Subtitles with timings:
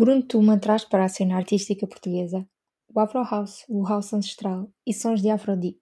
[0.00, 2.48] Bruno Tuma traz para a cena artística portuguesa
[2.88, 5.78] o Afro House, o House Ancestral e sons de Afrodeep.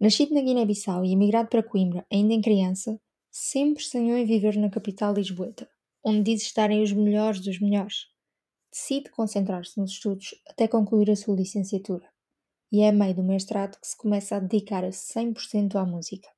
[0.00, 4.68] Nascido na Guiné-Bissau e emigrado para Coimbra ainda em criança, sempre sonhou em viver na
[4.68, 5.70] capital lisboeta,
[6.02, 8.08] onde diz estarem os melhores dos melhores.
[8.72, 12.10] Decide concentrar-se nos estudos até concluir a sua licenciatura,
[12.72, 16.28] e é a meio do mestrado que se começa a dedicar a 100% à música.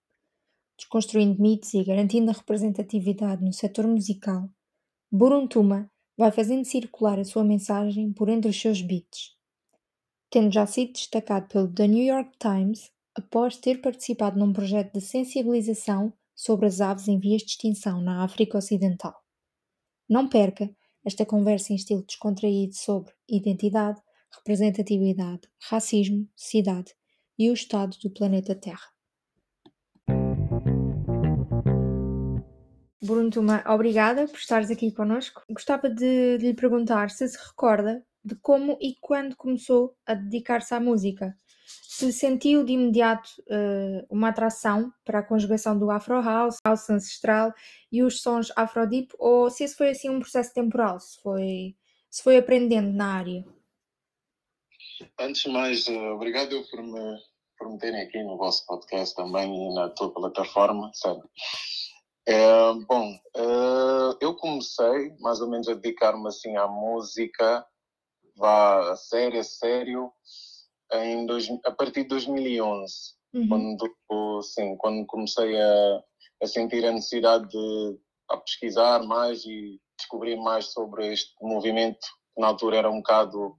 [0.76, 4.46] Desconstruindo mitos e garantindo a representatividade no setor musical,
[5.10, 9.36] Buruntuma vai fazendo circular a sua mensagem por entre os seus beats.
[10.28, 15.00] Tendo já sido destacado pelo The New York Times após ter participado num projeto de
[15.00, 19.14] sensibilização sobre as aves em vias de extinção na África Ocidental.
[20.08, 20.68] Não perca
[21.04, 24.00] esta conversa em estilo descontraído sobre identidade,
[24.36, 26.94] representatividade, racismo, cidade
[27.38, 28.97] e o estado do planeta Terra.
[33.08, 35.42] Bruno Tuma, obrigada por estares aqui connosco.
[35.48, 40.74] Gostava de, de lhe perguntar se se recorda de como e quando começou a dedicar-se
[40.74, 41.34] à música.
[41.64, 47.54] Se sentiu de imediato uh, uma atração para a conjugação do Afro House, House Ancestral
[47.90, 51.74] e os sons Afrodeep, ou se esse foi assim um processo temporal, se foi,
[52.10, 53.42] se foi aprendendo na área?
[55.18, 57.18] Antes de mais, uh, obrigado por me,
[57.56, 61.22] por me terem aqui no vosso podcast também e na tua plataforma, sabe?
[62.30, 63.18] É, bom,
[64.20, 67.66] eu comecei mais ou menos a dedicar-me assim à música,
[68.36, 70.12] vá a sério, a sério,
[70.92, 72.92] em dois, a partir de 2011,
[73.32, 73.48] uhum.
[73.48, 76.04] quando, sim, quando comecei a,
[76.42, 82.42] a sentir a necessidade de a pesquisar mais e descobrir mais sobre este movimento que
[82.42, 83.56] na altura era um bocado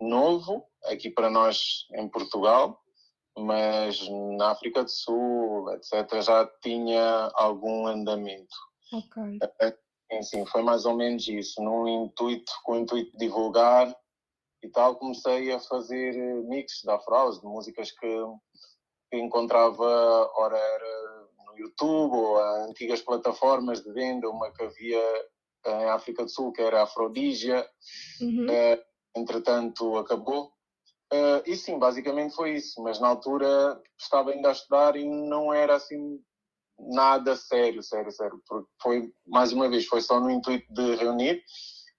[0.00, 2.82] novo aqui para nós em Portugal
[3.38, 4.00] mas
[4.36, 8.54] na África do Sul, etc., já tinha algum andamento.
[8.92, 9.38] Ok.
[10.22, 13.94] Sim, foi mais ou menos isso, no intuito, com o intuito de divulgar
[14.62, 16.14] e tal, comecei a fazer
[16.44, 18.24] mix de afros, de músicas que,
[19.10, 25.28] que encontrava, ora era no YouTube ou antigas plataformas de venda, uma que havia
[25.66, 27.68] em África do Sul, que era Afrodígia,
[28.20, 28.46] uhum.
[28.46, 28.82] uh,
[29.14, 30.52] entretanto acabou,
[31.12, 32.82] Uh, e sim, basicamente foi isso.
[32.82, 36.20] Mas na altura estava ainda a estudar e não era assim
[36.78, 38.42] nada sério, sério, sério.
[38.46, 41.42] Porque foi, mais uma vez, foi só no intuito de reunir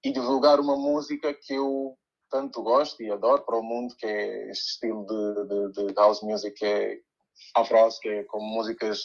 [0.03, 1.97] e divulgar uma música que eu
[2.29, 6.21] tanto gosto e adoro para o mundo, que é este estilo de, de, de house
[6.21, 6.99] music, que é
[7.55, 9.01] afro que é com músicas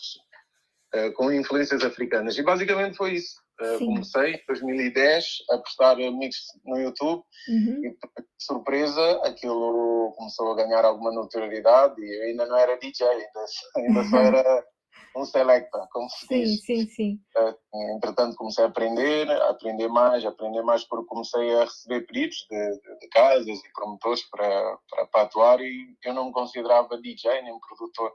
[0.95, 2.37] uh, com influências africanas.
[2.37, 3.44] E basicamente foi isso.
[3.61, 7.83] Uh, comecei em 2010 a postar mix no YouTube uhum.
[7.85, 7.97] e
[8.37, 13.45] surpresa aquilo começou a ganhar alguma notoriedade e eu ainda não era DJ, ainda,
[13.77, 14.65] ainda só era
[15.17, 16.65] um selecta, como se sim, diz.
[16.65, 21.55] Sim, sim, uh, entretanto comecei a aprender, a aprender mais, a aprender mais porque comecei
[21.55, 26.13] a receber pedidos de, de, de casas e promotores para, para, para atuar e eu
[26.13, 28.13] não me considerava DJ nem produtor.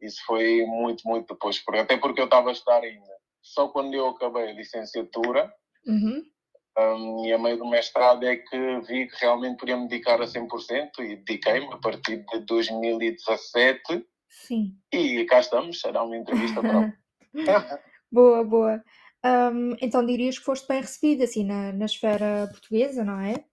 [0.00, 4.08] Isso foi muito, muito depois, até porque eu estava a estar ainda só quando eu
[4.08, 5.52] acabei a licenciatura
[5.86, 6.22] uhum.
[6.78, 10.26] um, e a meio do mestrado é que vi que realmente podia me dedicar a
[10.26, 14.06] 100% e dediquei-me a partir de 2017.
[14.28, 14.76] Sim.
[14.92, 16.96] E cá estamos, dar uma entrevista para
[18.10, 18.84] Boa, boa.
[19.24, 23.44] Um, então dirias que foste bem recebida assim na, na esfera portuguesa, não é?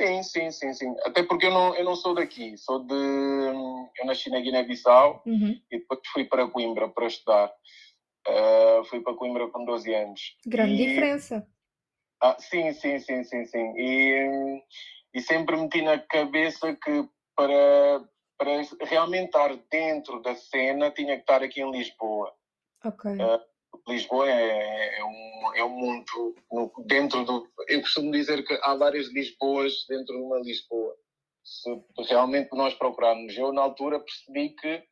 [0.00, 0.94] Sim, sim, sim, sim.
[1.04, 2.94] Até porque eu não, eu não sou daqui, sou de.
[2.94, 5.60] Eu nasci na Guiné-Bissau uhum.
[5.70, 7.52] e depois fui para Coimbra para estudar.
[8.28, 10.36] Uh, fui para Coimbra com 12 anos.
[10.46, 10.86] Grande e...
[10.86, 11.46] diferença.
[12.20, 13.74] Ah, sim, sim, sim, sim, sim.
[13.76, 14.62] E,
[15.14, 18.04] e sempre meti na cabeça que para,
[18.36, 22.34] para realmente estar dentro da cena tinha que estar aqui em Lisboa.
[22.84, 23.10] Ok.
[23.12, 23.40] Uh,
[23.88, 27.48] Lisboa é, é, um, é um mundo no, dentro do.
[27.68, 30.94] Eu costumo dizer que há várias Lisboas dentro de uma Lisboa.
[31.44, 31.70] Se
[32.08, 34.82] realmente nós procurarmos, eu na altura percebi que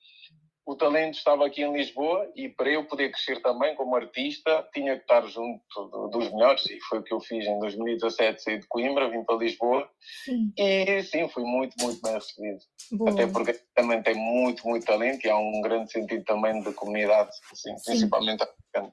[0.67, 4.97] o talento estava aqui em Lisboa e para eu poder crescer também como artista tinha
[4.97, 5.63] que estar junto
[6.11, 9.37] dos melhores e foi o que eu fiz em 2017, saí de Coimbra, vim para
[9.37, 9.89] Lisboa
[10.25, 10.53] sim.
[10.59, 12.59] e sim, fui muito, muito bem recebido.
[12.91, 13.13] Boa.
[13.13, 17.31] Até porque também tem muito, muito talento e há um grande sentido também de comunidade,
[17.53, 18.93] assim, principalmente africana.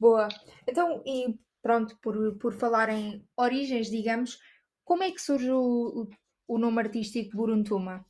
[0.00, 0.28] Boa.
[0.68, 4.40] Então, e pronto, por, por falar em origens, digamos,
[4.84, 6.08] como é que surge o,
[6.48, 8.04] o nome artístico Buruntuma?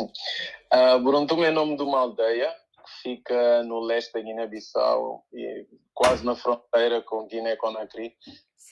[0.00, 2.50] Uh, Buruntum é nome de uma aldeia
[2.84, 8.14] que fica no leste da Guiné-Bissau e quase na fronteira com Guiné-Conakry.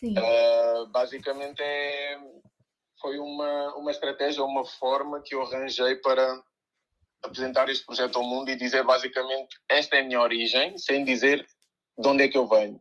[0.02, 2.18] Uh, basicamente é,
[3.00, 6.42] foi uma, uma estratégia, uma forma que eu arranjei para
[7.22, 11.46] apresentar este projeto ao mundo e dizer basicamente esta é a minha origem, sem dizer
[11.98, 12.80] de onde é que eu venho.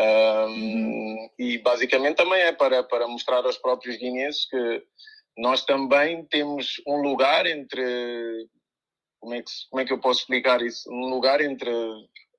[0.00, 1.30] Um, uhum.
[1.38, 4.84] E basicamente também é para, para mostrar aos próprios guineenses que
[5.38, 8.48] nós também temos um lugar entre.
[9.20, 10.90] Como é, que, como é que eu posso explicar isso?
[10.90, 11.70] Um lugar entre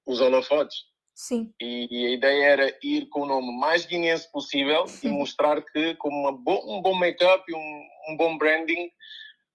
[0.06, 0.78] os holofotes.
[1.16, 1.54] Sim.
[1.62, 5.10] E, e, a ideia era ir com o nome mais guineense possível Sim.
[5.10, 8.90] e mostrar que, com uma bo um bom make-up e um, um bom branding,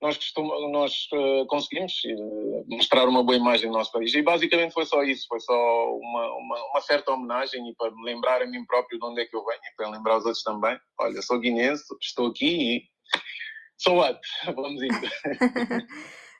[0.00, 4.14] nós, costumamos, nós uh, conseguimos uh, mostrar uma boa imagem do nosso país.
[4.14, 5.54] E basicamente foi só isso, foi só
[5.96, 9.24] uma, uma, uma, certa homenagem e para me lembrar a mim próprio de onde é
[9.24, 10.78] que eu venho e para lembrar os outros também.
[11.00, 12.93] Olha, sou guinense, estou aqui e
[13.78, 14.20] sou what?
[14.54, 15.00] Vamos indo.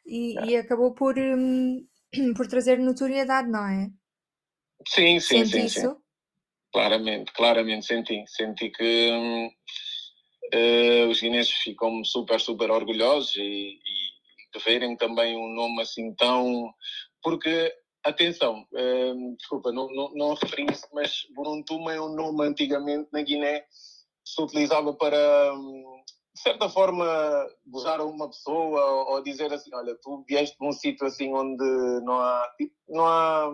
[0.07, 1.87] e, e, acabou por, um,
[2.37, 3.89] por trazer notoriedade, não é?
[4.89, 5.81] Sim, sim, Sente sim, isso?
[5.81, 5.97] sim.
[6.73, 8.25] Claramente, claramente senti.
[8.27, 9.49] Senti que hum,
[10.55, 16.13] uh, os guineenses ficam super, super orgulhosos e, e, de verem também um nome assim
[16.17, 16.73] tão.
[17.23, 17.73] Porque,
[18.03, 23.23] atenção, uh, desculpa, não, não, não referi isso, mas Buruntuma é um nome antigamente na
[23.23, 23.65] Guiné
[24.25, 25.53] se utilizava para.
[26.35, 27.07] De certa forma,
[27.67, 31.65] gozar uma pessoa ou, dizer assim: olha, tu vieste de um sítio assim onde
[32.03, 32.53] não há.
[32.59, 33.53] Tipo, não há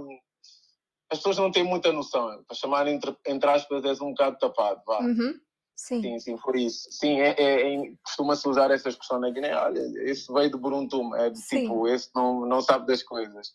[1.12, 2.42] as pessoas não têm muita noção.
[2.44, 4.80] Para chamar, entre, entre aspas, és um bocado tapado.
[4.86, 5.00] Vá.
[5.00, 5.38] Uhum.
[5.76, 6.02] Sim.
[6.02, 6.88] sim, sim, foi isso.
[6.92, 9.56] Sim, é, é, é costuma-se usar essa expressão na Guiné.
[9.56, 13.54] Olha, esse veio de Buruntum, é de tipo, esse não, não sabe das coisas.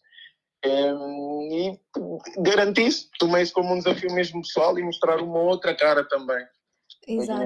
[0.63, 1.80] É, e
[2.39, 6.44] garanti isso, tomei isso como um desafio mesmo pessoal e mostrar uma outra cara também.
[7.07, 7.44] Exato.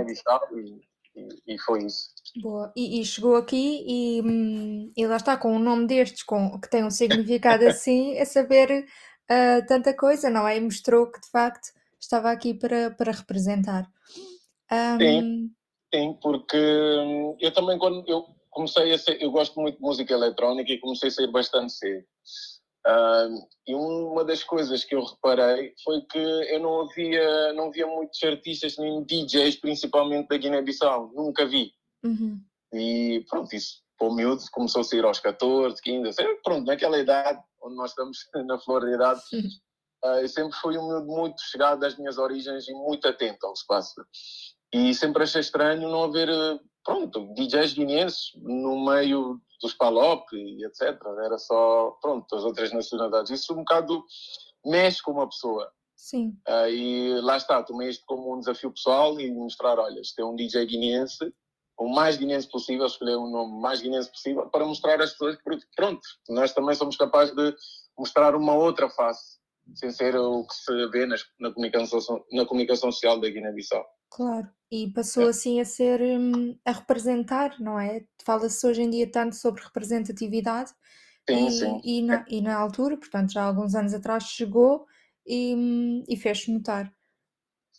[1.46, 2.10] E, e, foi isso.
[2.42, 2.72] Boa.
[2.76, 6.70] E, e chegou aqui e, hum, e, lá está, com um nome destes, com, que
[6.70, 8.86] tem um significado assim, é saber
[9.30, 10.58] uh, tanta coisa, não é?
[10.58, 11.70] E mostrou que de facto
[12.00, 13.88] estava aqui para, para representar.
[14.72, 15.00] Um...
[15.00, 15.52] Sim,
[15.94, 20.14] sim, porque hum, eu também quando eu comecei a ser, eu gosto muito de música
[20.14, 22.06] eletrónica e comecei a sair bastante cedo.
[22.88, 27.86] Uh, e uma das coisas que eu reparei foi que eu não havia, não via
[27.86, 31.74] muitos artistas nem DJs, principalmente da Guiné-Bissau, nunca vi.
[32.04, 32.40] Uhum.
[32.74, 37.40] E pronto, isso para o miúdo começou a sair aos 14, 15, pronto, naquela idade
[37.62, 38.18] onde nós estamos
[38.48, 39.22] na flor da idade,
[40.06, 43.54] uh, eu sempre fui um miúdo muito chegado às minhas origens e muito atento ao
[43.68, 44.06] passa.
[44.74, 50.66] E sempre achei estranho não haver, eh, pronto, DJs guineenses no meio dos Palop e
[50.66, 50.98] etc.
[51.24, 53.32] Era só, pronto, as outras nacionalidades.
[53.32, 54.04] Isso um bocado
[54.66, 55.72] mexe com uma pessoa.
[55.96, 56.38] Sim.
[56.48, 60.26] Uh, e lá está, tomei isto como um desafio pessoal e mostrar, olha, este é
[60.26, 61.34] um DJ guineense,
[61.78, 65.36] o mais guineense possível, escolher o um nome mais guineense possível para mostrar às pessoas
[65.36, 65.44] que,
[65.76, 67.54] pronto, nós também somos capazes de
[67.98, 69.40] mostrar uma outra face,
[69.76, 72.00] sem ser o que se vê nas, na, comunicação,
[72.32, 73.86] na comunicação social da Guiné-Bissau.
[74.12, 75.30] Claro, e passou é.
[75.30, 78.06] assim a ser hum, a representar, não é?
[78.26, 80.72] Fala-se hoje em dia tanto sobre representatividade
[81.30, 81.82] sim, e, sim.
[81.84, 84.86] E, na, e na altura, portanto já há alguns anos atrás, chegou
[85.26, 86.92] e, hum, e fez-se notar.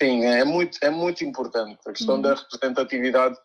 [0.00, 1.79] Sim, é muito, é muito importante.
[1.87, 2.23] A questão uhum.
[2.23, 3.37] da representatividade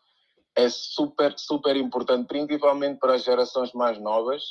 [0.55, 4.41] é super, super importante, principalmente para as gerações mais novas.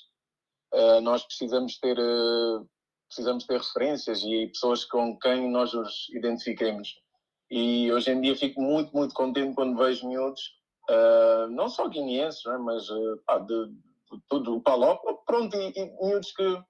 [0.73, 2.69] Uh, nós precisamos ter, uh,
[3.09, 7.04] precisamos ter referências e pessoas com quem nós os identifiquemos.
[7.51, 10.43] E hoje em dia fico muito, muito contente quando vejo miúdos,
[10.91, 15.73] uh, não só guineenses, né, mas uh, pá, de, de, tudo, o Palop, pronto, e,
[15.77, 16.63] e miúdos que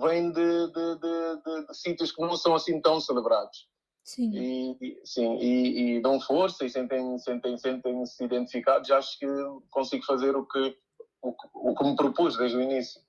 [0.00, 3.68] vêm de, de, de, de, sítios que não são assim tão celebrados.
[4.02, 4.30] Sim.
[4.34, 8.90] E, e sim, e, e, dão força e sentem, sentem, sentem-se identificados.
[8.90, 9.26] Acho que
[9.70, 10.76] consigo fazer o que,
[11.22, 11.34] o,
[11.70, 13.00] o que me propus desde o início.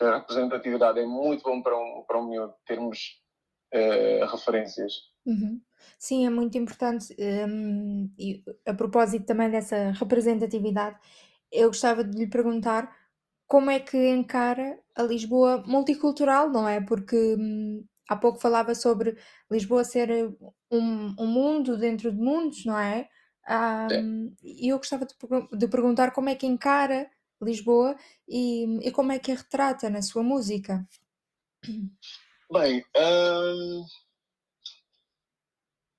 [0.00, 3.20] A representatividade é muito bom para um, para um miúdo termos
[3.74, 4.92] uh, referências.
[5.26, 5.60] Uhum.
[5.98, 7.14] Sim, é muito importante.
[7.18, 10.96] Hum, e a propósito também dessa representatividade,
[11.50, 12.94] eu gostava de lhe perguntar
[13.46, 16.80] como é que encara a Lisboa multicultural, não é?
[16.80, 19.16] Porque hum, há pouco falava sobre
[19.50, 20.10] Lisboa ser
[20.70, 23.08] um, um mundo dentro de mundos, não é?
[24.42, 25.14] E eu gostava de,
[25.58, 27.08] de perguntar como é que encara
[27.40, 27.96] Lisboa
[28.28, 30.86] e, e como é que a retrata na sua música.
[32.50, 33.84] Bem, hum,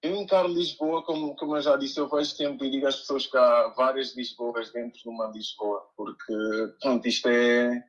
[0.01, 3.25] eu encaro Lisboa, como, como eu já disse, eu vejo tempo e digo às pessoas
[3.25, 6.33] que há várias Lisboas dentro de uma Lisboa, porque
[6.81, 7.83] pronto, isto é,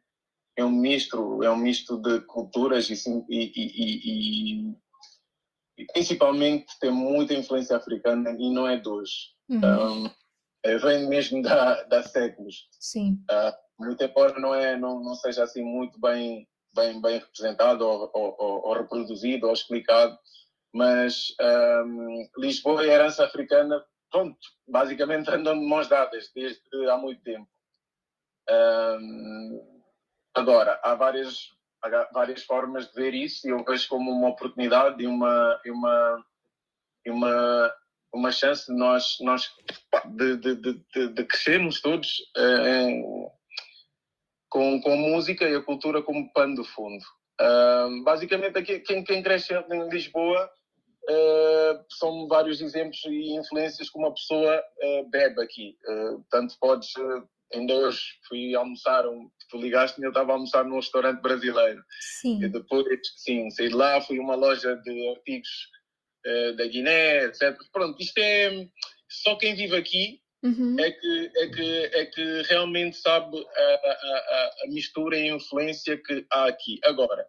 [0.57, 2.95] é um misto, é um misto de culturas e,
[3.29, 3.53] e,
[4.69, 4.75] e,
[5.79, 9.13] e principalmente tem muita influência africana e não é de hoje.
[9.49, 10.05] Uhum.
[10.05, 10.11] Um,
[10.65, 12.69] é, vem mesmo da, da séculos.
[12.81, 13.23] Sim.
[13.31, 18.11] Uh, muito embora não, é, não, não seja assim muito bem, bem, bem representado ou,
[18.13, 20.19] ou, ou, ou reproduzido ou explicado,
[20.73, 26.61] mas um, Lisboa e a herança africana, pronto, basicamente andam de mãos dadas desde
[26.91, 27.49] há muito tempo.
[28.51, 29.83] Um,
[30.35, 31.51] agora, há várias,
[31.83, 35.71] há várias formas de ver isso e eu vejo como uma oportunidade e uma, e
[35.71, 36.25] uma,
[37.05, 37.75] e uma,
[38.13, 39.51] uma chance de nós, nós
[40.17, 43.31] de, de, de, de crescermos todos uh,
[44.49, 47.05] com, com música e a cultura como pano de fundo.
[47.41, 50.51] Uh, basicamente, aqui, quem, quem cresce em Lisboa
[51.11, 55.77] uh, são vários exemplos e influências que uma pessoa uh, bebe aqui.
[56.31, 56.91] tanto podes,
[57.53, 61.83] ainda hoje fui almoçar, um, tu ligaste-me, eu estava a almoçar num restaurante brasileiro.
[62.21, 62.43] Sim.
[62.43, 62.87] E depois,
[63.17, 65.49] sim, saí de lá, fui a uma loja de artigos
[66.57, 67.57] da Guiné, etc.
[67.73, 68.69] Pronto, isto é.
[69.09, 70.77] Só quem vive aqui Uhum.
[70.79, 75.97] É, que, é, que, é que realmente sabe a, a, a, mistura e a influência
[75.97, 76.79] que há aqui.
[76.85, 77.27] Agora,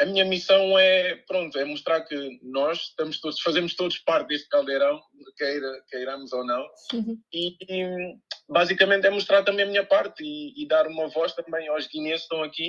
[0.00, 4.48] a minha missão é, pronto, é mostrar que nós estamos todos, fazemos todos parte deste
[4.48, 5.00] caldeirão,
[5.36, 7.20] queira, queiramos ou não, uhum.
[7.32, 8.14] e, e,
[8.48, 12.26] basicamente é mostrar também a minha parte e, e dar uma voz também aos guineenses
[12.26, 12.68] que estão aqui.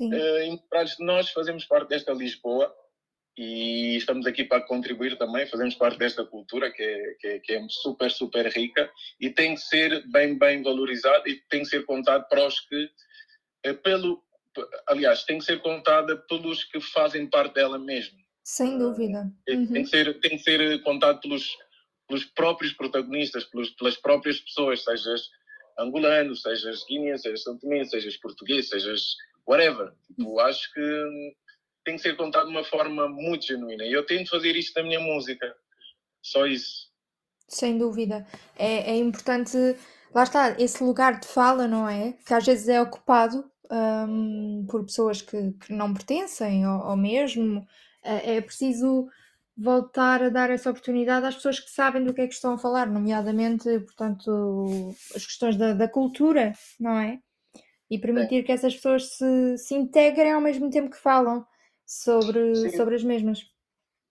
[0.00, 2.74] Uh, nós fazemos parte desta Lisboa,
[3.38, 7.52] e estamos aqui para contribuir também, fazemos parte desta cultura que é, que é, que
[7.52, 11.86] é super, super rica e tem que ser bem, bem valorizada e tem que ser
[11.86, 12.90] contada para os que,
[13.62, 14.20] eh, pelo,
[14.86, 18.18] aliás, tem que ser contada pelos que fazem parte dela mesmo.
[18.44, 19.30] Sem dúvida.
[19.48, 19.66] Uhum.
[19.66, 21.56] Tem, que ser, tem que ser contado pelos,
[22.06, 25.28] pelos próprios protagonistas, pelos, pelas próprias pessoas, sejas
[25.78, 29.92] angolano, sejas guineense, sejas santomense, sejas português, sejas whatever.
[30.06, 31.34] Tipo, acho que
[31.84, 33.84] tem que ser contado de uma forma muito genuína.
[33.84, 35.54] E eu tento fazer isto na minha música.
[36.22, 36.88] Só isso.
[37.48, 38.26] Sem dúvida.
[38.56, 39.56] É, é importante,
[40.14, 42.14] lá está, esse lugar de fala, não é?
[42.26, 47.66] Que às vezes é ocupado um, por pessoas que, que não pertencem ao, ao mesmo.
[48.02, 49.08] É, é preciso
[49.56, 52.58] voltar a dar essa oportunidade às pessoas que sabem do que é que estão a
[52.58, 57.18] falar, nomeadamente, portanto, as questões da, da cultura, não é?
[57.90, 61.44] E permitir que essas pessoas se, se integrem ao mesmo tempo que falam
[61.84, 63.40] sobre, sobre as mesmas.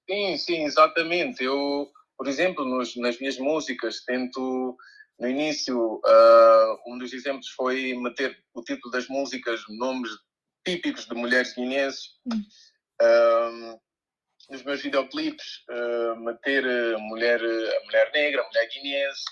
[0.09, 1.43] Sim, sim, exatamente.
[1.43, 1.87] Eu,
[2.17, 4.75] por exemplo, nos, nas minhas músicas, tento,
[5.19, 10.11] no início, uh, um dos exemplos foi meter o título das músicas, nomes
[10.65, 12.01] típicos de mulheres guineenses.
[12.25, 12.43] Hum.
[13.01, 13.79] Uh,
[14.49, 19.23] nos meus videoclipes, uh, meter a mulher, a mulher negra, a mulher guineense,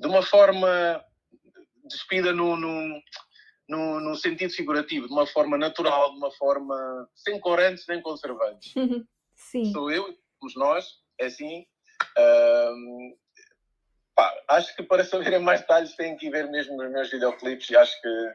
[0.00, 1.04] de uma forma
[1.84, 3.02] despida no, no
[3.68, 8.72] no, no, sentido figurativo, de uma forma natural, de uma forma sem corantes nem conservantes.
[9.34, 9.72] Sim.
[9.72, 10.04] Sou eu,
[10.38, 10.86] somos nós,
[11.18, 11.64] é assim.
[12.18, 13.16] Um,
[14.14, 17.76] pá, acho que para saberem mais detalhes têm que ver mesmo os meus videoclipes e
[17.76, 18.32] acho que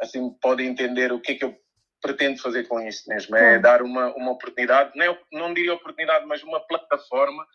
[0.00, 1.56] assim podem entender o que é que eu
[2.00, 3.36] pretendo fazer com isso mesmo.
[3.36, 7.46] É dar uma, uma oportunidade, não, é, não diria oportunidade, mas uma plataforma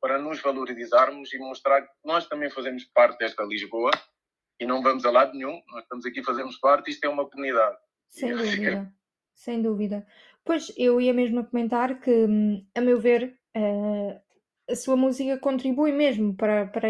[0.00, 3.90] para nos valorizarmos e mostrar que nós também fazemos parte desta Lisboa
[4.60, 7.76] e não vamos a lado nenhum, nós estamos aqui, fazemos parte, isto é uma comunidade.
[8.08, 8.92] Sem dúvida,
[9.34, 10.06] sem dúvida.
[10.44, 14.20] Pois, eu ia mesmo comentar que, hum, a meu ver, uh,
[14.70, 16.88] a sua música contribui mesmo para, para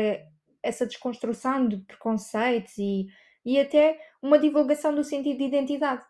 [0.69, 3.07] essa desconstrução de preconceitos e,
[3.45, 6.05] e até uma divulgação do sentido de identidade.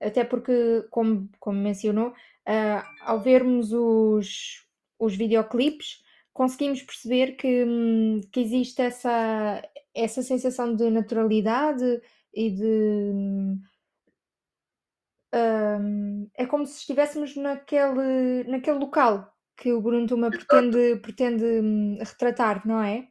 [0.00, 4.66] Até porque, como, como mencionou, uh, ao vermos os,
[4.98, 6.02] os videoclipes,
[6.32, 9.62] conseguimos perceber que, hum, que existe essa,
[9.94, 12.00] essa sensação de naturalidade
[12.32, 13.60] e de.
[15.32, 21.98] Um, é como se estivéssemos naquele, naquele local que o Bruno Tuma pretende, pretende hum,
[22.00, 23.09] retratar, não é?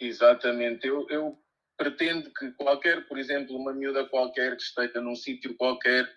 [0.00, 0.86] Exatamente.
[0.86, 1.38] Eu, eu
[1.76, 6.08] pretendo que qualquer, por exemplo, uma miúda qualquer que esteja num sítio qualquer,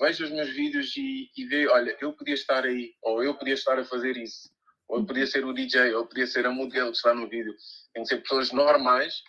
[0.00, 3.54] veja os meus vídeos e, e vê, olha, eu podia estar aí, ou eu podia
[3.54, 4.54] estar a fazer isso
[4.88, 7.54] ou podia ser o DJ, ou podia ser a modelo que está no vídeo.
[7.92, 9.22] Tem que ser pessoas normais.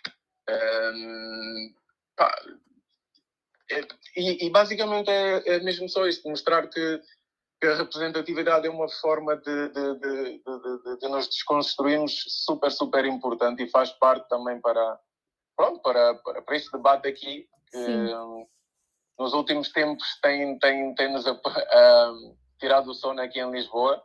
[0.48, 1.74] Um,
[2.16, 2.32] pá,
[3.70, 3.80] é,
[4.16, 7.00] e, e, basicamente é, é, mesmo só isto, mostrar que,
[7.60, 13.62] que, a representatividade é uma forma de, de, de, de, nos desconstruirmos super, super importante
[13.62, 15.00] e faz parte também para,
[15.56, 18.46] pronto, para, para, para este debate aqui, que um,
[19.18, 21.36] nos últimos tempos tem, tem, tem nos uh,
[22.58, 24.02] tirado o sono aqui em Lisboa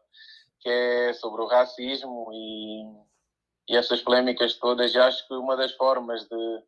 [0.62, 4.94] que é sobre o racismo e, e essas polémicas todas.
[4.94, 6.64] E acho que uma das formas de,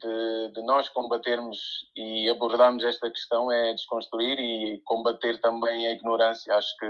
[0.00, 1.58] de, de, nós combatermos
[1.96, 6.54] e abordarmos esta questão é desconstruir e combater também a ignorância.
[6.54, 6.86] Acho que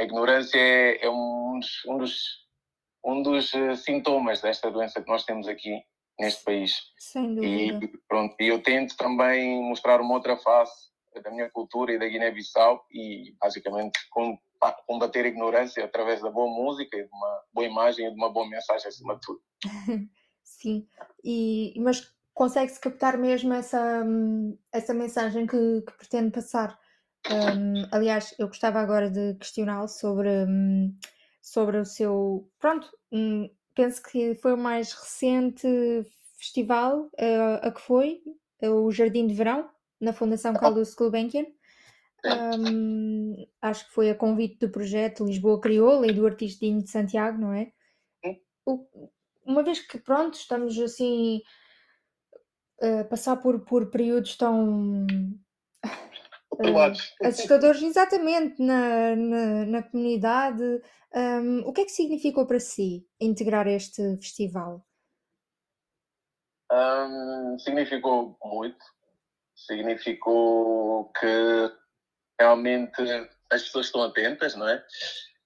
[0.00, 2.22] a ignorância é, é um, dos, um, dos,
[3.04, 5.82] um dos eh, sintomas desta doença que nós temos aqui
[6.18, 6.74] neste país.
[6.98, 7.84] Sem dúvida.
[7.84, 10.88] E, pronto, eu tento também mostrar uma outra face
[11.22, 14.38] da minha cultura e da Guiné-Bissau e basicamente com,
[14.86, 18.48] combater a ignorância através da boa música de uma boa imagem e de uma boa
[18.48, 19.40] mensagem acima de tudo.
[20.58, 20.88] Sim,
[21.22, 24.04] e, mas consegue-se captar mesmo essa,
[24.72, 26.76] essa mensagem que, que pretende passar.
[27.30, 30.92] Um, aliás, eu gostava agora de questioná-lo sobre um,
[31.40, 32.50] sobre o seu.
[32.58, 35.68] Pronto, hum, penso que foi o mais recente
[36.36, 38.20] festival uh, a que foi,
[38.60, 41.46] o Jardim de Verão, na Fundação Carlos Gulbenkian.
[43.62, 47.52] Acho que foi a convite do projeto Lisboa Crioula e do artista de Santiago, não
[47.52, 47.70] é?
[48.66, 49.08] O,
[49.48, 51.42] uma vez que, pronto, estamos assim
[52.80, 55.06] a passar por, por períodos tão
[56.52, 60.62] uh, assustadores, exatamente, na, na, na comunidade,
[61.14, 64.86] um, o que é que significou para si integrar este festival?
[66.70, 68.84] Um, significou muito.
[69.56, 71.72] Significou que
[72.38, 73.02] realmente
[73.50, 74.84] as pessoas estão atentas, não é?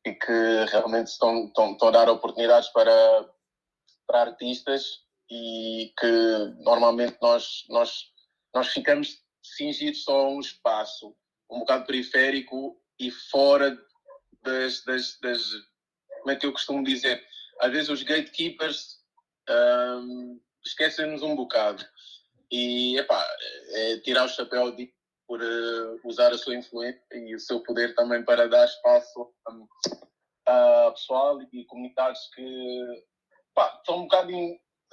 [0.04, 3.30] E que realmente estão, estão, estão a dar oportunidades para,
[4.06, 4.84] para artistas
[5.30, 6.06] e que
[6.60, 8.10] normalmente nós, nós,
[8.54, 11.16] nós ficamos cingidos só a um espaço
[11.50, 13.76] um bocado periférico e fora
[14.42, 15.50] das, das, das
[16.20, 17.22] como é que eu costumo dizer?
[17.60, 19.02] Às vezes os gatekeepers
[19.48, 21.84] um, esquecem-nos um bocado.
[22.50, 23.26] E, epá,
[23.70, 24.92] é tirar o chapéu de,
[25.26, 29.66] por uh, usar a sua influência e o seu poder também para dar espaço um,
[30.46, 33.04] a pessoal e comunidades que
[33.52, 34.32] epá, são um bocado,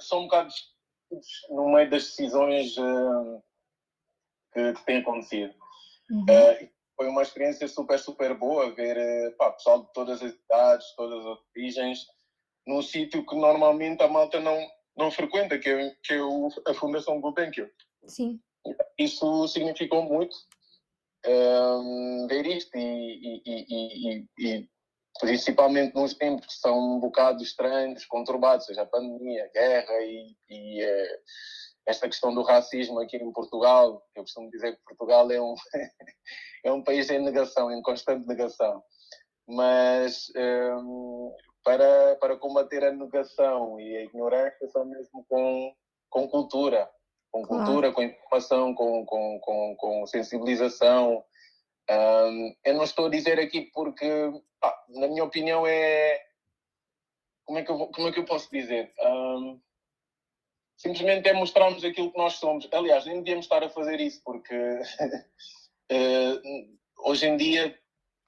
[0.00, 0.52] são um bocado
[1.50, 3.42] no meio das decisões uh,
[4.52, 5.54] que, que têm acontecido.
[6.10, 6.22] Uhum.
[6.22, 10.94] Uh, foi uma experiência super, super boa ver uh, pá, pessoal de todas as idades,
[10.94, 12.06] todas as origens,
[12.66, 14.58] num sítio que normalmente a malta não,
[14.96, 17.68] não frequenta, que é, que é o, a Fundação Gulbenkian.
[18.06, 18.40] Sim.
[18.98, 20.36] Isso significou muito
[21.26, 24.68] um, ver isto e, e, e, e,
[25.18, 30.36] principalmente nos tempos que são um bocado estranhos, conturbados, seja a pandemia, a guerra e,
[30.48, 31.18] e uh,
[31.86, 35.54] esta questão do racismo aqui em Portugal, eu costumo dizer que Portugal é um,
[36.64, 38.82] é um país em negação, em constante negação.
[39.48, 41.34] Mas um,
[41.64, 45.74] para, para combater a negação e a ignorância só mesmo com,
[46.08, 46.88] com cultura,
[47.30, 47.92] com cultura, ah.
[47.92, 51.24] com informação, com, com, com, com sensibilização.
[51.90, 54.06] Um, eu não estou a dizer aqui porque,
[54.62, 56.24] ah, na minha opinião, é.
[57.44, 58.92] Como é que eu, como é que eu posso dizer?
[59.02, 59.60] Um,
[60.76, 62.68] simplesmente é mostrarmos aquilo que nós somos.
[62.72, 64.78] Aliás, nem devíamos estar a fazer isso, porque uh,
[67.04, 67.76] hoje em dia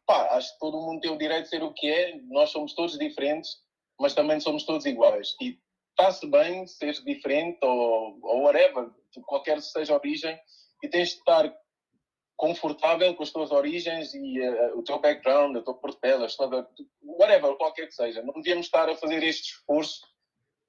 [0.07, 2.75] pá, acho que todo mundo tem o direito de ser o que é, nós somos
[2.75, 3.63] todos diferentes,
[3.99, 5.35] mas também somos todos iguais.
[5.41, 5.59] E
[5.91, 8.91] está-se bem ser diferente ou, ou whatever,
[9.27, 10.39] qualquer seja a origem,
[10.83, 11.55] e tens de estar
[12.43, 16.27] confortável com as tuas origens e uh, o teu background, a tua portela,
[17.01, 18.21] whatever, qualquer que seja.
[18.21, 20.05] Não devíamos estar a fazer este esforço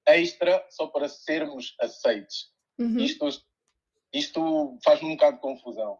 [0.05, 2.51] extra só para sermos aceites.
[2.77, 2.99] Uhum.
[2.99, 3.27] Isto,
[4.13, 5.97] isto faz-me um bocado de confusão.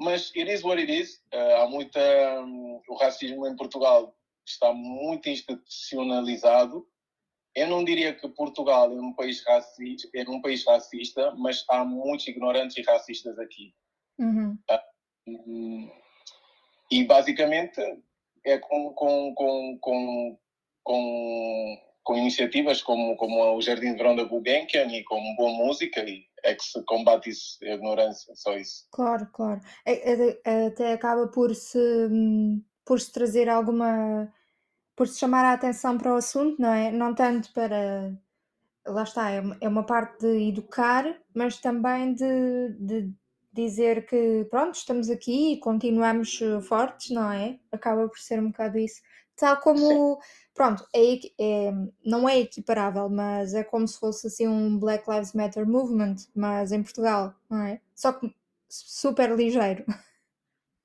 [0.00, 1.22] Mas it is what it is.
[1.32, 2.00] Uh, há muita.
[2.40, 4.12] Um, o racismo em Portugal
[4.44, 6.88] está muito institucionalizado.
[7.54, 11.84] Eu não diria que Portugal é um país racista, é um país racista mas há
[11.84, 13.72] muitos ignorantes e racistas aqui.
[14.18, 14.58] Uhum.
[14.68, 14.93] Uh,
[15.26, 17.80] e basicamente
[18.44, 20.38] é com, com, com, com,
[20.82, 26.02] com, com iniciativas como, como o Jardim de Verão da Gulbenkian e com boa música
[26.02, 28.86] e é que se combate isso, a ignorância, só isso.
[28.92, 29.60] Claro, claro.
[29.86, 31.78] É, é, até acaba por se,
[32.84, 34.30] por se trazer alguma.
[34.94, 36.92] por se chamar a atenção para o assunto, não é?
[36.92, 38.12] Não tanto para.
[38.86, 43.14] Lá está, é, é uma parte de educar, mas também de, de
[43.54, 47.58] dizer que, pronto, estamos aqui e continuamos fortes, não é?
[47.72, 49.00] Acaba por ser um bocado isso.
[49.36, 50.20] Tal como.
[50.20, 51.72] Sim pronto, é, é,
[52.04, 56.70] não é equiparável, mas é como se fosse assim um Black Lives Matter movement, mas
[56.70, 57.80] em Portugal, não é?
[57.94, 58.32] Só que
[58.68, 59.84] super ligeiro.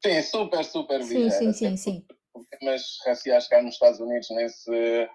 [0.03, 1.31] Sim, super, super ligeiro.
[1.31, 2.07] Sim, sim, sim, sim.
[2.33, 5.09] Problemas raciais cá nos Estados Unidos nem se,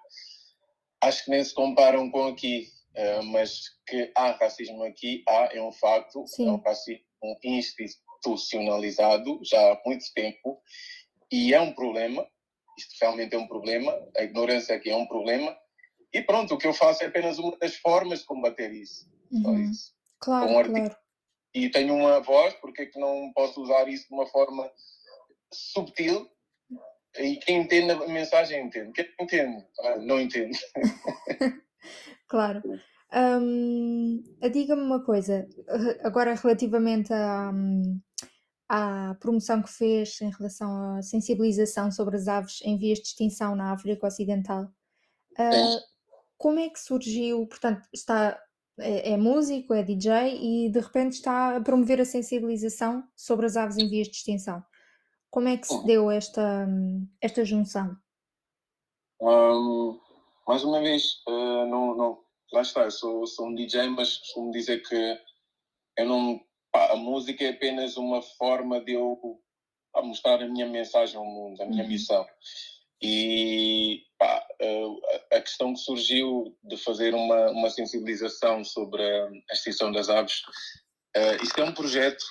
[1.02, 5.60] acho que nem se comparam com aqui, uh, mas que há racismo aqui, há, é
[5.60, 6.48] um facto, sim.
[6.48, 7.04] é um racismo
[7.44, 10.60] institucionalizado já há muito tempo
[11.30, 12.26] e é um problema
[12.76, 15.56] isto realmente é um problema, a ignorância aqui é um problema,
[16.12, 19.08] e pronto, o que eu faço é apenas uma das formas de combater isso.
[19.30, 19.70] Uhum.
[19.70, 19.92] isso.
[20.20, 20.96] Claro, um claro.
[21.52, 24.70] E tenho uma voz, porque é que não posso usar isso de uma forma
[25.52, 26.28] subtil?
[27.16, 28.92] E quem entende a mensagem entende.
[28.92, 30.58] Quem entende, ah, não entende.
[32.28, 32.62] claro.
[33.14, 34.22] Um,
[34.52, 35.48] Diga-me uma coisa,
[36.02, 37.52] agora relativamente a,
[38.68, 43.54] à promoção que fez em relação à sensibilização sobre as aves em vias de extinção
[43.54, 44.64] na África Ocidental.
[45.38, 45.80] Uh,
[46.36, 47.46] como é que surgiu?
[47.46, 48.38] Portanto, está
[48.78, 53.56] é, é, músico, é DJ e de repente está a promover a sensibilização sobre as
[53.56, 54.62] aves em vias de extinção.
[55.30, 56.66] Como é que se deu esta,
[57.20, 57.96] esta junção?
[59.20, 59.98] Um,
[60.46, 64.50] mais uma vez, uh, não, não, lá está, eu sou, sou um DJ, mas costumo
[64.50, 65.18] dizer que
[65.96, 66.40] eu não,
[66.72, 69.40] pá, a música é apenas uma forma de eu
[69.92, 71.88] pá, mostrar a minha mensagem ao mundo, a minha uhum.
[71.88, 72.26] missão.
[73.02, 74.46] E pá,
[75.32, 80.42] a, questão que surgiu de fazer uma, uma sensibilização sobre a extinção das aves,
[81.16, 82.24] uh, isto é um projeto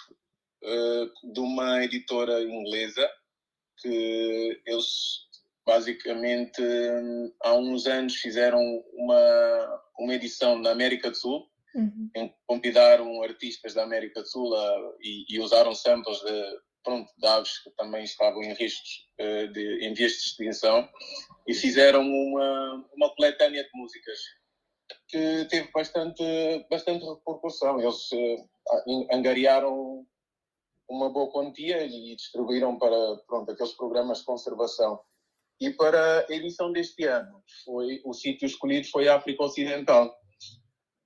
[0.63, 3.10] uh, de uma editora inglesa
[3.82, 5.23] que eles
[5.65, 6.62] basicamente
[7.41, 8.60] há uns anos fizeram
[8.93, 12.10] uma, uma edição na América do Sul uhum.
[12.15, 17.12] em que convidaram artistas da América do Sul a, e, e, usaram samples de, pronto,
[17.17, 20.88] de aves que também estavam em riscos uh, de, em vias de extinção
[21.47, 24.19] e fizeram uma, uma coletânea de músicas
[25.08, 26.23] que teve bastante,
[26.69, 27.79] bastante repercussão.
[27.79, 30.06] Eles uh, angariaram
[30.88, 34.99] uma boa quantia e distribuíram para pronto, aqueles programas de conservação.
[35.62, 40.13] E para a edição deste ano, foi, o sítio escolhido foi a África Ocidental,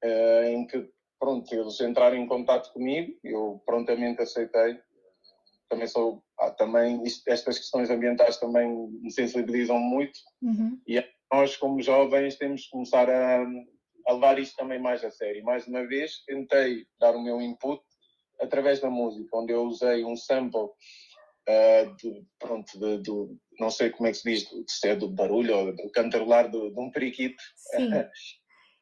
[0.03, 4.79] uh, em que pronto, eles entraram em contato comigo, eu prontamente aceitei.
[5.69, 8.69] Também sou, ah, também estas questões ambientais também
[9.01, 10.79] me sensibilizam muito uhum.
[10.87, 13.45] e nós como jovens temos que começar a,
[14.07, 15.43] a levar isto também mais a sério.
[15.43, 17.81] Mais uma vez tentei dar o meu input
[18.39, 20.69] através da música, onde eu usei um sample
[21.47, 23.11] uh, de, pronto, de, de,
[23.59, 26.71] não sei como é que se diz, se é do barulho ou do cantarolar de,
[26.71, 27.41] de um periquito,
[27.75, 28.09] uh,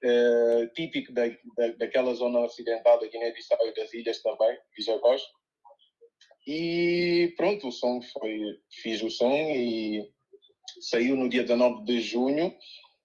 [0.75, 5.21] típico da, da, daquela zona ocidental da Guiné-Bissau e das ilhas também, Vijagós.
[6.47, 10.07] E pronto, o som foi, fiz o som e
[10.81, 12.55] saiu no dia 19 de junho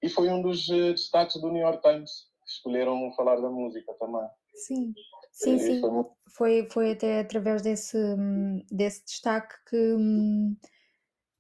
[0.03, 2.11] e foi um dos uh, destaques do New York Times.
[2.47, 4.29] Escolheram falar da música também.
[4.55, 4.93] Sim.
[5.31, 5.83] Sim, sim.
[6.29, 7.99] Foi, foi até através desse,
[8.71, 9.97] desse destaque que,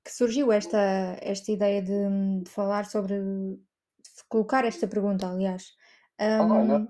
[0.04, 5.72] que surgiu esta, esta ideia de, de falar sobre, de colocar esta pergunta, aliás.
[6.20, 6.88] Um,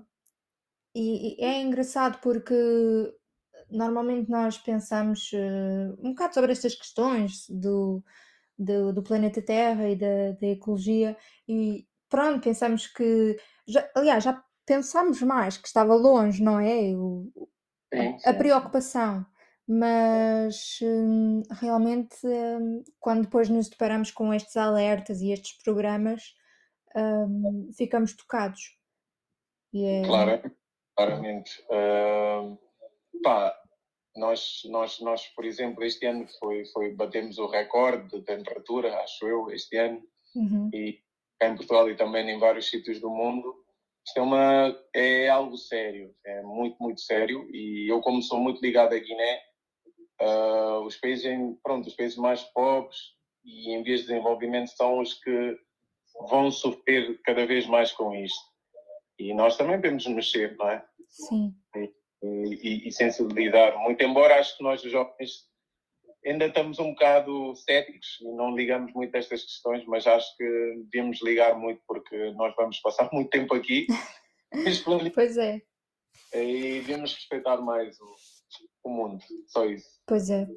[0.95, 2.53] e, e é engraçado porque
[3.69, 8.03] normalmente nós pensamos uh, um bocado sobre estas questões do,
[8.57, 11.15] do, do planeta Terra e da, da, ecologia
[11.47, 16.95] e pronto, pensamos que já, aliás, já pensámos mais que estava longe, não é?
[16.95, 17.29] O,
[17.93, 19.25] sim, a preocupação.
[19.67, 26.35] Mas hum, realmente, hum, quando depois nos deparamos com estes alertas e estes programas,
[26.95, 28.77] hum, ficamos tocados.
[29.75, 30.03] É...
[30.05, 30.41] Claro,
[30.95, 31.61] claramente.
[31.63, 32.57] Uh,
[33.21, 33.53] pá,
[34.15, 39.27] nós, nós, nós, por exemplo, este ano foi, foi, batemos o recorde de temperatura, acho
[39.27, 40.01] eu, este ano,
[40.35, 40.69] uhum.
[40.73, 40.99] e
[41.41, 43.60] em Portugal e também em vários sítios do mundo.
[44.05, 47.47] Isto é, uma, é algo sério, é muito, muito sério.
[47.53, 49.41] E eu, como sou muito ligado à Guiné,
[50.21, 51.25] uh, os, países
[51.63, 52.97] pronto, os países mais pobres
[53.45, 55.57] e em vias de desenvolvimento são os que
[56.29, 58.51] vão sofrer cada vez mais com isto.
[59.19, 60.83] E nós também temos de mexer, não é?
[61.07, 61.53] Sim.
[61.75, 63.77] E, e, e sensibilizar.
[63.79, 65.50] Muito embora acho que nós, os jovens,
[66.25, 70.83] ainda estamos um bocado céticos e não ligamos muito a estas questões, mas acho que
[70.91, 73.87] devemos ligar muito porque nós vamos passar muito tempo aqui.
[75.13, 75.61] pois é.
[76.33, 78.15] E devemos respeitar mais o,
[78.85, 79.87] o, mundo, só isso.
[80.05, 80.47] Pois é.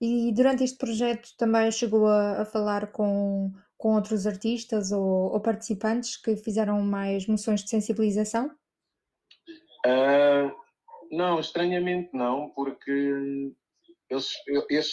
[0.00, 5.40] E durante este projeto também chegou a, a falar com, com outros artistas ou, ou,
[5.40, 8.48] participantes que fizeram mais moções de sensibilização?
[9.84, 10.54] Uh,
[11.10, 13.52] não, estranhamente não, porque
[14.10, 14.30] eles,
[14.70, 14.92] eles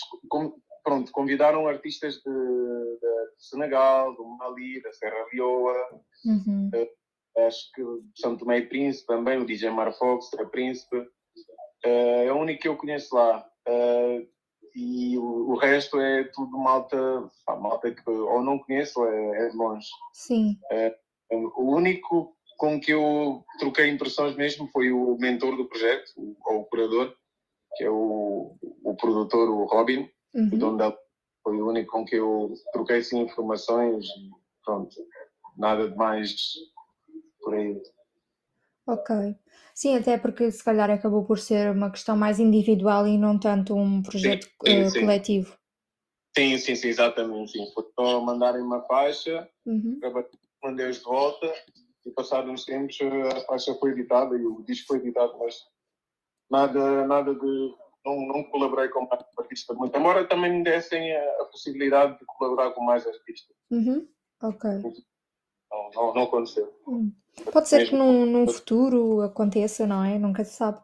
[0.84, 5.76] pronto, convidaram artistas de, de, Senegal, do Mali, da Serra Leoa,
[6.26, 6.70] uhum.
[6.74, 7.82] uh, acho que
[8.16, 10.98] São Tomé e Príncipe também, o DJ Marfox, é Príncipe.
[10.98, 13.46] Uh, é o único que eu conheço lá.
[13.68, 14.28] Uh,
[14.76, 16.98] e o, o, resto é tudo malta,
[17.46, 19.88] pá, malta que ou não conheço ou é, é de longe.
[20.14, 20.58] Sim.
[21.32, 26.66] o único com que eu troquei impressões mesmo foi o mentor do projeto, o, o
[26.66, 27.16] curador,
[27.76, 30.50] que é o, o produtor, o Robin, uhum.
[30.54, 30.98] o dono da
[31.44, 34.32] foi o único com que eu troquei sim informações e
[34.64, 34.96] pronto,
[35.56, 36.34] nada de mais
[37.40, 37.80] por aí.
[38.88, 39.36] Ok.
[39.76, 43.76] Sim, até porque se calhar acabou por ser uma questão mais individual e não tanto
[43.76, 45.58] um projeto sim, sim, uh, coletivo.
[46.36, 47.52] Sim, sim, sim, exatamente.
[47.52, 47.72] Sim.
[47.74, 50.00] Foi só mandarem uma faixa, uhum.
[50.64, 51.54] mandei-os de volta
[52.06, 52.98] e passados uns tempos
[53.36, 55.56] a faixa foi editada e o disco foi editado, mas
[56.50, 57.76] nada, nada de.
[58.06, 62.26] Não, não colaborei com mais artistas muito, embora também me dessem a, a possibilidade de
[62.26, 63.56] colaborar com mais artistas.
[63.72, 64.08] Uhum.
[64.44, 64.70] Ok.
[65.72, 66.72] Não, não, não aconteceu.
[66.88, 67.12] Hum.
[67.52, 70.20] Pode ser Mesmo que num, num futuro aconteça, não é?
[70.20, 70.80] Nunca se sabe.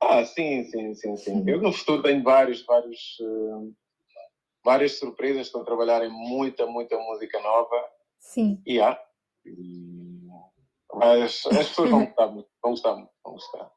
[0.00, 1.44] Ah, sim, sim, sim, sim.
[1.46, 3.74] Eu no futuro tenho vários, vários, uh,
[4.64, 7.82] várias surpresas, estou a trabalhar em muita, muita música nova.
[8.18, 8.62] Sim.
[8.66, 8.98] E há.
[10.94, 13.72] Mas as pessoas vão gostar muito, vão gostar muito, vão gostar.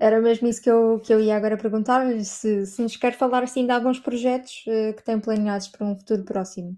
[0.00, 3.42] Era mesmo isso que eu, que eu ia agora perguntar-lhe, se, se nos quer falar
[3.42, 6.76] assim de alguns projetos uh, que tem planeados para um futuro próximo.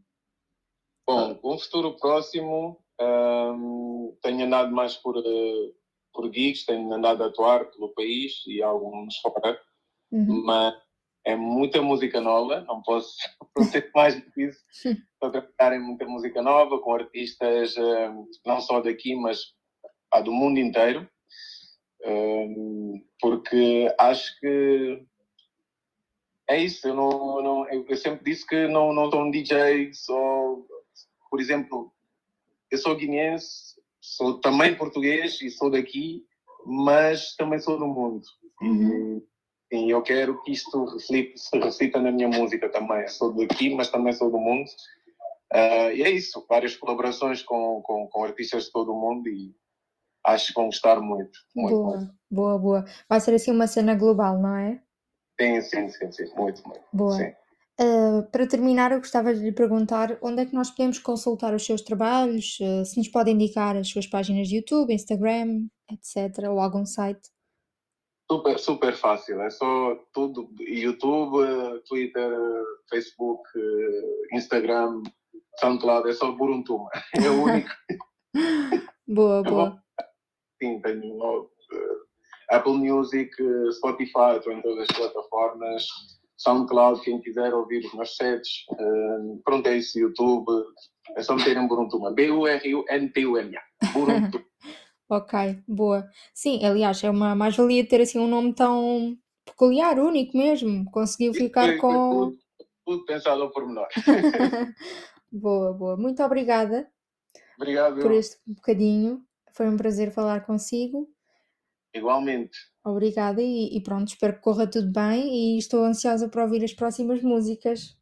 [1.07, 5.75] Bom, um futuro próximo um, tenho andado mais por, uh,
[6.13, 9.61] por gigs, tenho andado a atuar pelo país e alguns fora,
[10.13, 10.43] uhum.
[10.45, 10.75] mas
[11.27, 13.17] é muita música nova, não posso
[13.73, 14.61] ter mais do que isso.
[14.85, 19.39] Estou a trabalhar em muita música nova, com artistas um, não só daqui, mas
[20.23, 21.09] do mundo inteiro,
[22.05, 25.05] um, porque acho que
[26.49, 26.87] é isso.
[26.89, 30.67] Eu, não, não, eu sempre disse que não, não sou um DJ, sou,
[31.31, 31.93] por exemplo,
[32.71, 36.25] eu sou guineense, sou também português e sou daqui,
[36.67, 38.25] mas também sou do mundo.
[38.61, 39.23] Uhum.
[39.73, 43.07] E, e, eu quero que isto reflita, se reflita na minha música também.
[43.09, 44.69] Sou daqui, mas também sou do mundo.
[45.53, 49.55] Uh, e é isso, várias colaborações com, com, com, artistas de todo o mundo e
[50.25, 51.39] acho que vão gostar muito.
[51.55, 52.15] muito boa, muito.
[52.31, 52.85] boa, boa.
[53.09, 54.81] Vai ser assim uma cena global, não é?
[55.41, 56.35] Sim, sim, sim, sim.
[56.37, 56.85] muito, muito.
[56.93, 57.17] Boa.
[57.17, 57.33] Sim.
[57.81, 61.67] Uh, para terminar, eu gostava de lhe perguntar onde é que nós podemos consultar os
[61.67, 66.61] seus trabalhos, uh, se nos pode indicar as suas páginas de YouTube, Instagram, etc., ou
[66.61, 67.29] algum site.
[68.31, 71.37] Super, super fácil, é só tudo: YouTube,
[71.87, 72.33] Twitter,
[72.89, 73.43] Facebook,
[74.33, 75.03] Instagram,
[75.59, 77.71] SoundCloud, é só Buruntuma, é o único.
[79.07, 79.84] boa, boa.
[80.85, 81.49] Sim, tenho uh,
[82.51, 83.31] Apple Music,
[83.73, 85.87] Spotify, estou em todas as plataformas.
[86.37, 90.47] SoundCloud, quem quiser ouvir os meus sets, uh, pronto, é isso, YouTube,
[91.17, 94.45] é só meter em Buruntuma, B-U-R-U-N-T-U-M-A, Buruntuma.
[95.09, 96.07] ok, boa.
[96.35, 101.67] Sim, aliás, é uma mais-valia ter assim um nome tão peculiar, único mesmo, conseguiu ficar
[101.67, 102.11] foi, com...
[102.11, 102.39] Tudo,
[102.85, 103.89] tudo pensado ao pormenor.
[105.31, 106.89] boa, boa, muito obrigada.
[107.57, 108.01] Obrigado.
[108.01, 109.23] Por este bocadinho,
[109.55, 111.09] foi um prazer falar consigo.
[111.95, 112.59] Igualmente.
[112.85, 116.75] Obrigada e, e pronto, espero que corra tudo bem e estou ansiosa para ouvir as
[116.75, 117.97] próximas músicas.